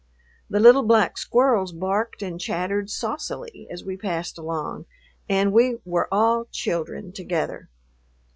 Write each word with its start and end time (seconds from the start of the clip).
The 0.49 0.59
little 0.59 0.81
black 0.81 1.19
squirrels 1.19 1.71
barked 1.71 2.23
and 2.23 2.41
chattered 2.41 2.89
saucily 2.89 3.67
as 3.69 3.83
we 3.83 3.97
passed 3.97 4.39
along, 4.39 4.87
and 5.29 5.53
we 5.53 5.77
were 5.85 6.07
all 6.11 6.45
children 6.45 7.11
together. 7.11 7.69